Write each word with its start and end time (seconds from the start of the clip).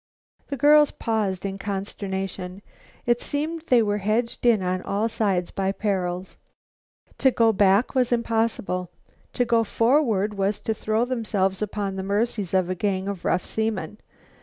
The 0.47 0.57
girls 0.57 0.89
paused 0.89 1.45
in 1.45 1.59
consternation. 1.59 2.63
It 3.05 3.21
seemed 3.21 3.61
they 3.67 3.83
were 3.83 3.99
hedged 3.99 4.43
in 4.47 4.63
on 4.63 4.81
all 4.81 5.07
sides 5.07 5.51
by 5.51 5.71
perils. 5.71 6.37
To 7.19 7.29
go 7.29 7.53
back 7.53 7.93
was 7.93 8.11
impossible. 8.11 8.89
To 9.33 9.45
go 9.45 9.63
forward 9.63 10.33
was 10.33 10.59
to 10.61 10.73
throw 10.73 11.05
themselves 11.05 11.61
upon 11.61 11.97
the 11.97 12.01
mercies 12.03 12.55
of 12.55 12.67
a 12.67 12.73
gang 12.73 13.07
of 13.07 13.23
rough 13.25 13.45
seamen. 13.45 13.99